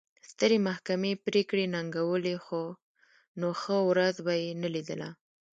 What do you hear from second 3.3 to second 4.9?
نو ښه ورځ به یې نه